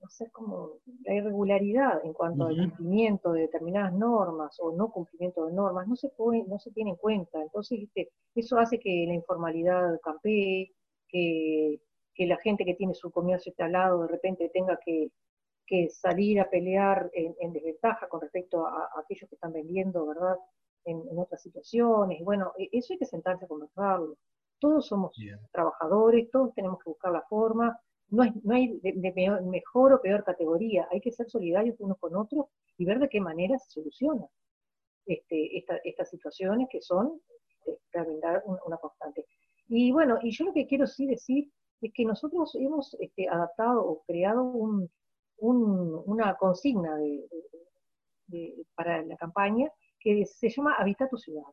[0.00, 5.46] no sé, como la irregularidad en cuanto al cumplimiento de determinadas normas o no cumplimiento
[5.46, 7.42] de normas no se puede, no se tiene en cuenta.
[7.42, 7.88] Entonces,
[8.34, 10.72] eso hace que la informalidad campee,
[11.08, 11.80] que,
[12.18, 15.10] la gente que tiene su comercio instalado de repente tenga que,
[15.90, 20.36] salir a pelear en, desventaja con respecto a, aquellos que están vendiendo, ¿verdad?
[20.84, 22.24] En, otras situaciones.
[22.24, 24.16] Bueno, e, eso hay que sentarse a conversarlo.
[24.60, 25.12] Todos somos
[25.52, 27.78] trabajadores, todos tenemos que buscar la forma
[28.10, 32.84] no, hay de, mejor o peor categoría, hay que ser solidarios unos con otros y
[32.84, 34.26] ver de qué manera se solucionan
[35.06, 37.20] este, estas situaciones que son
[37.66, 38.00] este,
[38.64, 39.26] una, constante.
[39.68, 43.86] Y bueno, y yo lo que quiero sí decir es que nosotros hemos este, adaptado
[43.86, 44.42] o creado
[45.40, 46.98] una consigna
[48.74, 51.44] para la campaña que se llama Habita tu ciudad.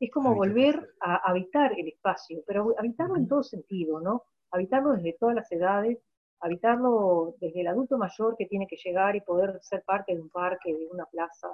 [0.00, 4.24] Es como volver a habitar el espacio, pero habitarlo en todo sentido, ¿no?
[4.52, 5.98] Habitarlo desde todas las edades,
[6.40, 10.28] habitarlo desde el adulto mayor que tiene que llegar y poder ser parte de un
[10.28, 11.48] parque, de una plaza,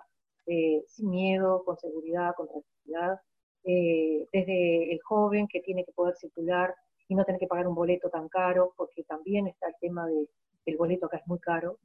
[0.46, 3.20] eh, sin miedo, con seguridad, con tranquilidad,
[3.64, 6.74] eh, desde el joven que tiene que poder circular
[7.06, 10.28] y no tener que pagar un boleto tan caro, porque también está el tema de,
[10.66, 11.78] del boleto acá es muy caro,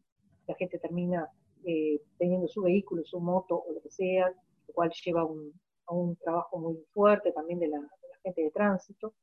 [0.47, 1.29] la gente termina
[1.65, 4.29] eh, teniendo su vehículo, su moto o lo que sea,
[4.67, 7.81] lo cual lleva a un trabajo muy fuerte también de la
[8.23, 9.13] gente de tránsito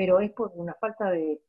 [0.00, 1.42] pero es por una falta de,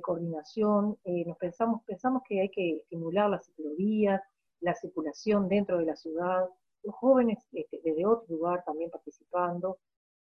[0.00, 0.96] coordinación.
[1.04, 4.22] Eh, nos pensamos, pensamos que hay que estimular las ciclovías,
[4.60, 6.48] la circulación dentro de la ciudad,
[6.84, 9.80] los jóvenes este, desde otro lugar también participando,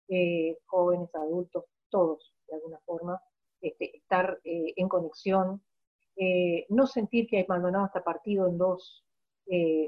[0.07, 3.21] eh, jóvenes, adultos, todos de alguna forma,
[3.61, 5.61] este, estar eh, en conexión,
[6.69, 9.05] no sentir que hay Maldonado está partido en dos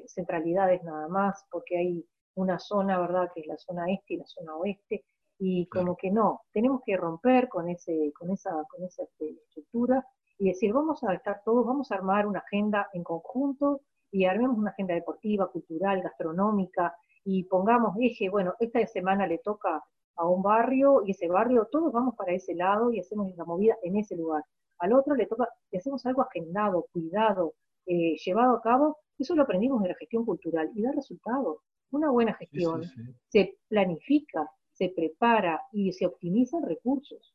[0.06, 2.04] centralidades nada más, porque hay
[2.34, 5.04] una zona, ¿verdad?, que es la zona este y la zona oeste,
[5.38, 10.06] y como que no, tenemos que romper con, ese, con esa, con esa este, estructura
[10.38, 14.56] y decir, vamos a estar todos, vamos a armar una agenda en conjunto y armemos
[14.56, 16.94] una agenda deportiva, cultural, gastronómica
[17.24, 19.82] y pongamos eje, bueno, esta semana le toca
[20.16, 23.76] a un barrio y ese barrio, todos vamos para ese lado y hacemos la movida
[23.82, 24.44] en ese lugar.
[24.78, 27.54] Al otro le toca, y hacemos algo agendado, cuidado,
[27.86, 31.58] eh, llevado a cabo, eso lo aprendimos en la gestión cultural y da resultados.
[31.90, 32.82] Una buena gestión
[33.28, 37.34] se planifica, se prepara y se optimizan recursos.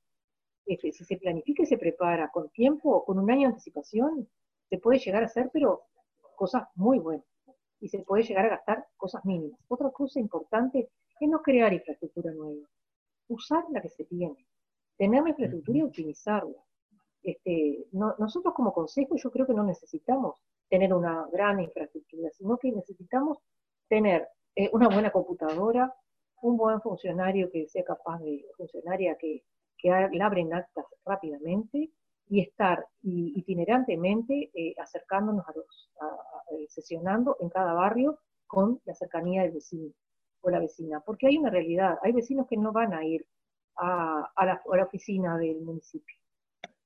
[0.65, 4.29] Este, si se planifica y se prepara con tiempo, con un año de anticipación,
[4.69, 5.83] se puede llegar a hacer, pero
[6.35, 7.25] cosas muy buenas.
[7.79, 9.59] Y se puede llegar a gastar cosas mínimas.
[9.69, 12.67] Otra cosa importante es no crear infraestructura nueva.
[13.29, 14.45] Usar la que se tiene.
[14.97, 16.63] Tener la infraestructura y optimizarla.
[17.23, 22.71] Este, nosotros como consejo yo creo que no necesitamos tener una gran infraestructura, sino que
[22.71, 23.39] necesitamos
[23.87, 25.93] tener eh, una buena computadora,
[26.41, 29.43] un buen funcionario que sea capaz de, funcionaria que,
[29.77, 31.91] que labren actas rápidamente
[32.29, 35.91] y estar itinerantemente eh, acercándonos a los,
[36.51, 39.91] eh, sesionando en cada barrio con la cercanía del vecino
[40.41, 43.25] o la vecina, porque hay una realidad, hay vecinos que no van a ir
[43.75, 46.15] a, la, oficina del municipio,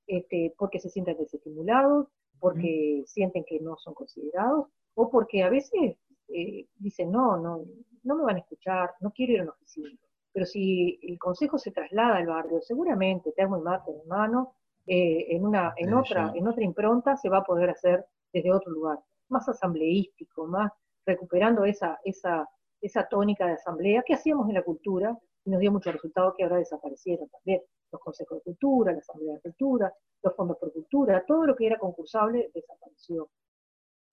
[0.06, 2.08] este, porque se sienten desestimulados,
[2.40, 5.96] porque sienten que no son considerados, o porque a veces
[6.28, 7.64] eh, dicen, no, no,
[8.02, 9.98] no me van a escuchar, no quiero ir a una oficina.
[10.32, 14.54] Pero si el consejo se traslada al barrio, seguramente termo y mate en mano,
[14.86, 18.72] eh, en, una, en, otra, en otra impronta se va a poder hacer desde otro
[18.72, 20.72] lugar, más asambleístico, más
[21.06, 22.48] recuperando esa, esa,
[22.80, 26.42] esa tónica de asamblea que hacíamos en la cultura y nos dio mucho resultado que
[26.42, 27.62] ahora desaparecieron también.
[27.92, 31.66] Los consejos de cultura, la asamblea de cultura, los fondos por cultura, todo lo que
[31.66, 33.30] era concursable desapareció.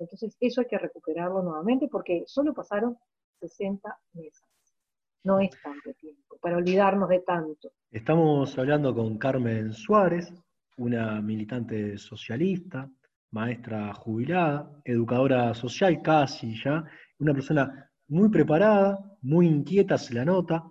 [0.01, 2.97] Entonces eso hay que recuperarlo nuevamente porque solo pasaron
[3.39, 4.43] 60 meses.
[5.23, 7.71] No es tanto tiempo para olvidarnos de tanto.
[7.91, 10.33] Estamos hablando con Carmen Suárez,
[10.77, 12.89] una militante socialista,
[13.29, 16.83] maestra jubilada, educadora social casi ya,
[17.19, 20.63] una persona muy preparada, muy inquieta, se la nota,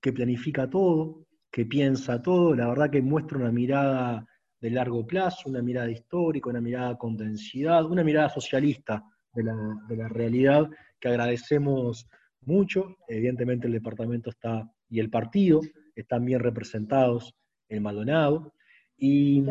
[0.00, 4.26] que planifica todo, que piensa todo, la verdad que muestra una mirada
[4.62, 9.54] de largo plazo, una mirada histórica, una mirada con densidad, una mirada socialista de la,
[9.88, 12.08] de la realidad que agradecemos
[12.40, 12.96] mucho.
[13.06, 15.60] Evidentemente el departamento está y el partido
[15.94, 17.34] están bien representados
[17.68, 18.54] en Maldonado.
[18.96, 19.42] Y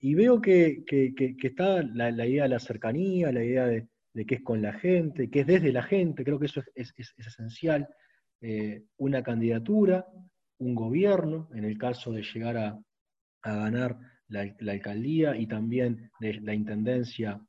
[0.00, 0.82] y veo que,
[1.42, 3.86] está la, idea de la cercanía, la idea de,
[4.26, 7.86] que es con la gente, que es desde la gente, creo que eso es, esencial.
[8.40, 10.06] Eh, una candidatura,
[10.58, 12.80] un gobierno, en el caso de llegar a,
[13.42, 13.98] ganar
[14.28, 17.40] la, alcaldía y también de la intendencia,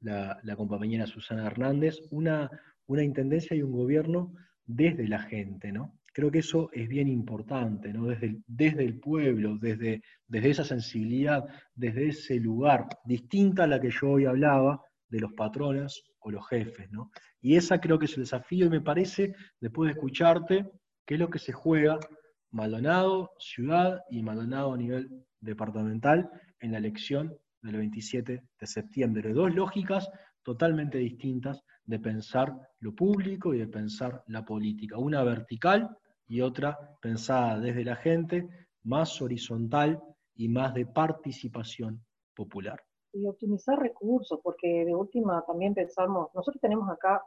[0.00, 2.50] la, compañera Susana Hernández, una,
[2.86, 4.34] una intendencia y un gobierno
[4.64, 5.98] desde la gente, ¿no?
[6.12, 8.06] Creo que eso es bien importante, ¿no?
[8.06, 13.80] Desde el, desde el pueblo, desde, desde esa sensibilidad, desde ese lugar, distinta a la
[13.80, 17.10] que yo hoy hablaba de los patrones o los jefes, ¿no?
[17.40, 20.70] Y esa creo que es el desafío y me parece, después de escucharte,
[21.06, 21.98] que es lo que se juega
[22.52, 29.32] Maldonado, ciudad y Maldonado a nivel departamental en la elección del 27 de septiembre.
[29.32, 30.10] Dos lógicas
[30.42, 34.98] totalmente distintas de pensar lo público y de pensar la política.
[34.98, 38.48] Una vertical y otra pensada desde la gente,
[38.84, 40.00] más horizontal
[40.34, 42.82] y más de participación popular.
[43.12, 47.22] Y optimizar recursos, porque de última también pensamos, nosotros tenemos acá,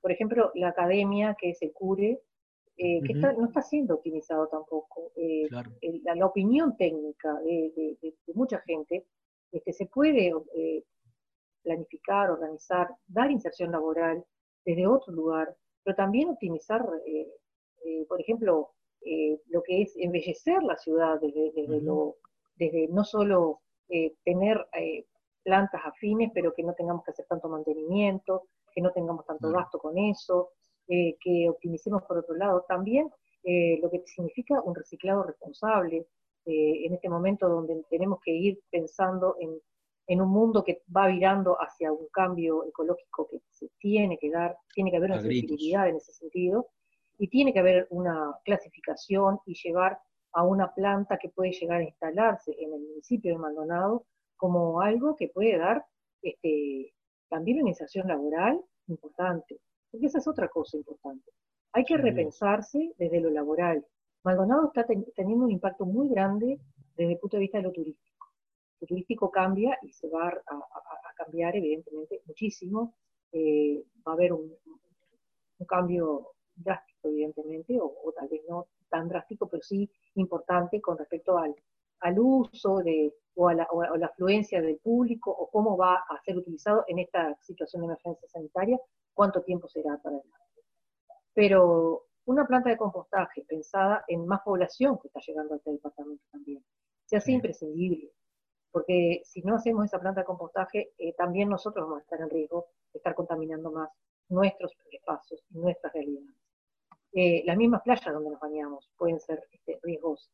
[0.00, 2.20] por ejemplo, la academia, que es el CURE,
[2.76, 5.12] eh, que no está siendo optimizado tampoco.
[5.16, 5.48] Eh,
[6.02, 7.96] la, opinión técnica de,
[8.34, 9.06] mucha gente
[9.52, 10.82] que se puede eh,
[11.62, 14.24] planificar, organizar, dar inserción laboral
[14.64, 17.28] desde otro lugar, pero también optimizar, eh,
[18.08, 18.72] por ejemplo,
[19.50, 21.52] lo que es embellecer la ciudad desde,
[22.56, 23.60] desde, no solo
[24.24, 24.66] tener
[25.44, 29.78] plantas afines, pero que no tengamos que hacer tanto mantenimiento, que no tengamos tanto gasto
[29.78, 30.50] con eso,
[30.86, 32.64] que optimicemos por otro lado.
[32.68, 33.10] También
[33.44, 36.06] lo que significa un reciclado responsable,
[36.46, 39.58] en este momento donde tenemos que ir pensando en
[40.06, 44.56] en un mundo que va virando hacia un cambio ecológico que se tiene que dar,
[44.74, 46.68] tiene que haber una sensibilidad en ese sentido,
[47.18, 49.98] y tiene que haber una clasificación y llevar
[50.32, 54.04] a una planta que puede llegar a instalarse en el municipio de Maldonado
[54.36, 55.86] como algo que puede dar
[56.22, 56.92] este,
[57.28, 59.60] también una inserción laboral importante,
[59.94, 61.30] porque esa es otra cosa importante.
[61.72, 63.86] Hay que repensarse desde lo laboral.
[64.24, 66.58] Maldonado está teniendo un impacto muy grande
[66.96, 68.12] desde el punto de vista de lo turístico
[68.86, 72.92] turístico cambia y se va a, cambiar evidentemente muchísimo.
[73.30, 74.52] Eh, va a haber un,
[75.68, 81.54] cambio drástico evidentemente, o, tal vez no tan drástico, pero sí importante con respecto al,
[82.00, 86.36] al uso de, o, a la, la afluencia del público o cómo va a ser
[86.36, 88.78] utilizado en esta situación de emergencia sanitaria,
[89.14, 90.62] cuánto tiempo será para adelante.
[91.32, 96.24] Pero una planta de compostaje pensada en más población que está llegando a este departamento
[96.30, 96.64] también,
[97.06, 98.12] se hace imprescindible
[98.74, 102.28] porque si no hacemos esa planta de compostaje, eh, también nosotros vamos a estar en
[102.28, 103.88] riesgo de estar contaminando más
[104.28, 106.34] nuestros espacios y nuestras realidades.
[107.12, 110.28] Eh, las mismas playas donde nos bañamos pueden ser este, riesgosas.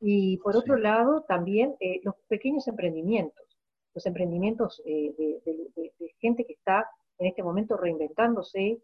[0.00, 3.56] Y por otro lado, también eh, los pequeños emprendimientos,
[3.94, 6.90] los emprendimientos de, gente que está
[7.24, 8.82] en este momento reinventándose,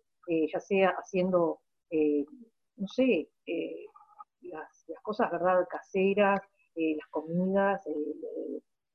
[0.52, 3.28] ya sea haciendo, no sé,
[4.42, 6.40] las, las, cosas, ¿verdad?, caseras,
[6.76, 7.82] eh, las comidas,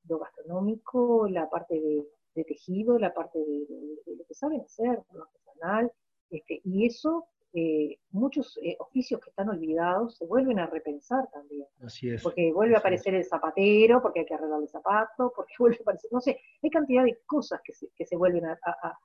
[0.08, 5.92] lo gastronómico, la parte de, tejido, la parte de, lo que saben hacer, lo artesanal,
[6.30, 11.66] este, y eso, eh, muchos eh, oficios que están olvidados se vuelven a repensar también.
[11.82, 12.22] Así es.
[12.22, 15.82] Porque vuelve a aparecer el zapatero, porque hay que arreglar el zapato, porque vuelve a
[15.84, 19.00] aparecer, no sé, hay cantidad de cosas que se, que se vuelven a, a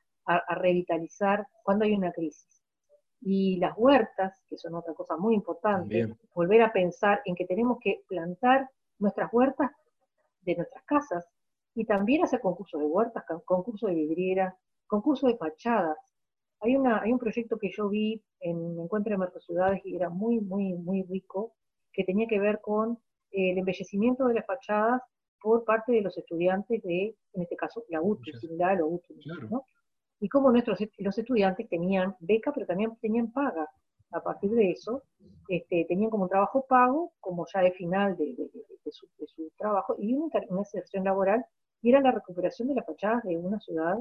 [0.49, 2.61] revitalizar cuando hay una crisis
[3.21, 7.79] y las huertas, que son otra cosa muy importante, volver a pensar en que tenemos
[7.81, 9.71] que plantar nuestras huertas
[10.43, 11.27] de nuestras casas
[11.75, 14.55] y también hacer concursos de huertas, concursos de vidrieras,
[14.87, 15.99] concursos de fachadas.
[16.61, 20.41] Hay, una, hay un proyecto que yo vi en Encuentro de Mercosidades y era muy,
[20.41, 21.55] muy, muy rico,
[21.93, 22.99] que tenía que ver con
[23.33, 25.03] el embellecimiento de las fachadas
[25.41, 29.15] por parte de los estudiantes de, en este caso, la UTU, similar o UTU,
[29.49, 29.65] ¿no?
[30.21, 33.69] Y cómo nuestros, los estudiantes tenían beca, pero también tenían paga.
[34.13, 35.05] A partir de eso,
[35.49, 38.35] este, tenían como un trabajo pago, como ya de final de,
[38.91, 39.07] su,
[39.57, 41.45] trabajo, y una, una, inserción laboral,
[41.81, 43.97] y era la recuperación de las fachadas de una ciudad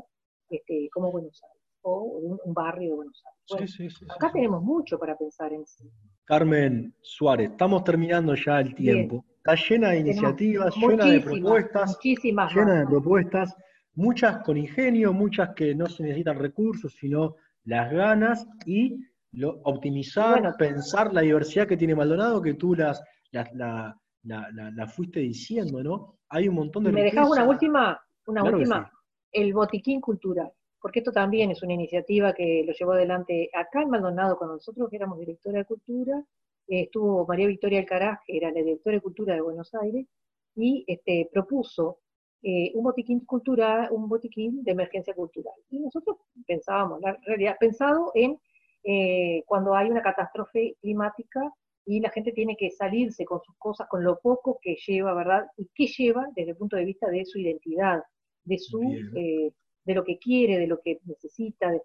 [0.50, 4.02] este, como Buenos Aires, o un, un barrio de Buenos Aires.
[4.10, 5.90] acá tenemos mucho para pensar en sí.
[6.26, 9.24] Carmen Suárez, estamos terminando ya el tiempo.
[9.38, 13.56] Está llena de iniciativas, llena de propuestas, llena de propuestas
[13.96, 17.36] muchas con ingenio, muchas que no se necesitan recursos, sino
[17.66, 18.98] las ganas y
[19.32, 26.20] lo, optimizar, pensar la diversidad que tiene Maldonado, que tú las, la, fuiste diciendo, ¿no?
[26.30, 26.92] Hay un montón de...
[26.92, 28.00] ¿Me dejas una última?
[28.28, 28.92] Una última.
[29.32, 33.90] El botiquín cultural, porque esto también es una iniciativa que lo llevó adelante acá en
[33.90, 36.24] Maldonado con nosotros, que éramos directora de cultura,
[36.68, 40.08] estuvo María Victoria Alcaraz, que era la directora de cultura de Buenos Aires,
[40.56, 42.00] y este, propuso
[42.44, 45.54] eh, un botiquín cultural, un botiquín de emergencia cultural.
[45.70, 46.18] Y nosotros
[46.48, 48.40] pensábamos, la realidad, pensado en
[48.84, 51.54] eh, cuando hay una catástrofe climática
[51.86, 55.48] y la gente tiene que salirse con sus cosas, con lo poco que lleva, ¿verdad?
[55.58, 58.04] Y qué lleva desde el punto de vista de su identidad,
[58.44, 58.82] de su,
[59.16, 59.52] eh,
[59.84, 61.72] de lo que quiere, de lo que necesita.
[61.72, 61.82] De,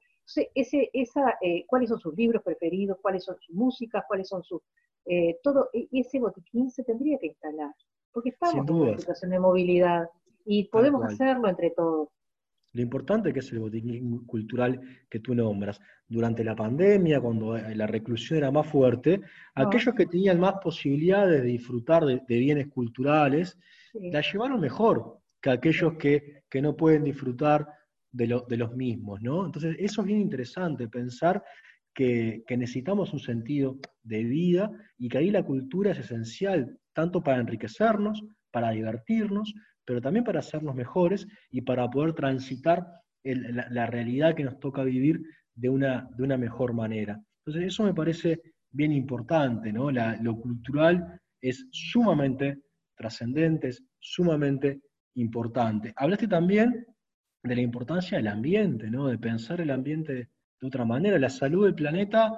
[0.55, 4.63] ese, esa, eh, cuáles son sus libros preferidos, cuáles son sus músicas, cuáles son sus,
[5.07, 7.73] eh, todo e, ese botiquín se tendría que instalar,
[8.13, 10.09] porque estamos en una situación de movilidad
[10.45, 12.09] y podemos hacerlo entre todos.
[12.75, 15.81] Lo importante que es el botiquín cultural que tú nombras.
[16.09, 19.21] Durante la pandemia, cuando la reclusión era más fuerte,
[19.55, 23.57] aquellos que tenían más posibilidades de disfrutar de, bienes culturales,
[23.95, 27.67] la llevaron mejor que aquellos que, no pueden disfrutar
[28.11, 29.47] de, los mismos, ¿no?
[29.47, 31.45] Entonces, eso es bien interesante, pensar
[31.95, 37.23] que, que, necesitamos un sentido de vida y que ahí la cultura es esencial, tanto
[37.23, 39.55] para enriquecernos, para divertirnos,
[39.85, 42.87] pero también para hacernos mejores y para poder transitar
[43.23, 45.21] la, realidad que nos toca vivir
[45.55, 47.21] de una, de una mejor manera.
[47.45, 49.91] Entonces, eso me parece bien importante, ¿no?
[49.91, 52.63] lo cultural es sumamente
[52.97, 54.81] trascendente, es sumamente
[55.15, 55.93] importante.
[55.97, 56.87] Hablaste también
[57.43, 59.09] de la importancia del ambiente, ¿no?
[59.09, 61.19] De pensar el ambiente de otra manera.
[61.19, 62.33] La salud del planeta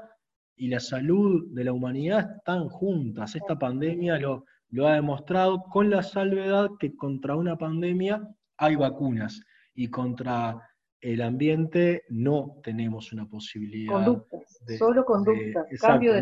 [0.57, 3.37] y la salud de la humanidad están juntas.
[3.37, 4.45] Esta pandemia lo,
[4.77, 8.21] lo ha demostrado con la salvedad que contra una pandemia
[8.59, 9.41] hay vacunas
[9.75, 10.61] y contra
[11.01, 13.95] el ambiente no tenemos una posibilidad.
[13.95, 15.65] Conductas, solo conductas.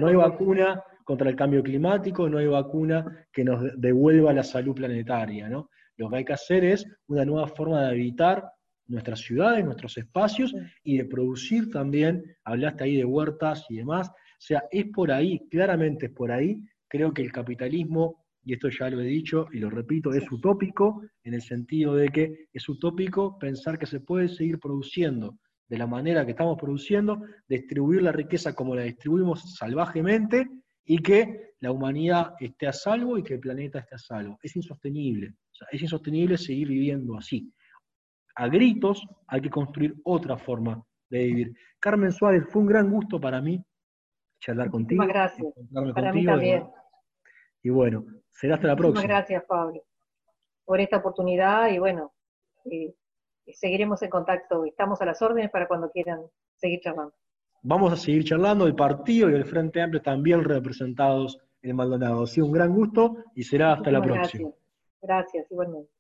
[0.01, 4.73] no hay vacuna contra el cambio climático, no hay vacuna que nos devuelva la salud
[4.73, 5.49] planetaria.
[5.49, 5.69] ¿no?
[5.97, 8.53] Lo que hay que hacer es una nueva forma de habitar
[8.87, 14.47] nuestras ciudades, nuestros espacios y de producir también, hablaste ahí de huertas y demás, o
[14.47, 18.91] sea, es por ahí, claramente es por ahí, creo que el capitalismo y esto ya
[18.91, 23.39] lo he dicho y lo repito, es utópico en el sentido de que es utópico
[23.39, 25.39] pensar que se puede seguir produciendo
[25.69, 30.49] de la manera que estamos produciendo, distribuir la riqueza como la distribuimos salvajemente
[30.85, 34.39] y que la humanidad esté a salvo y que el planeta esté a salvo.
[34.43, 35.35] Es insostenible.
[35.71, 37.51] es insostenible seguir viviendo así.
[38.37, 41.55] A gritos hay que construir otra forma de vivir.
[41.79, 43.65] Carmen Suárez, fue un gran gusto para mí
[44.41, 45.07] charlar contigo.
[45.07, 45.47] gracias.
[45.95, 46.65] Para mí también.
[47.65, 48.05] Y bueno,
[48.35, 49.01] Será hasta la próxima.
[49.01, 49.83] Muchas gracias, Pablo,
[50.65, 52.13] por esta oportunidad y bueno,
[52.71, 52.95] eh,
[53.53, 54.65] seguiremos en contacto.
[54.65, 56.21] Estamos a las órdenes para cuando quieran
[56.57, 57.15] seguir charlando.
[57.63, 58.67] Vamos a seguir charlando.
[58.67, 62.25] El partido y el Frente Amplio también representados en Maldonado.
[62.25, 64.51] Ha sido un gran gusto y será hasta la próxima.
[64.51, 64.63] Gracias,
[65.01, 65.91] gracias igualmente.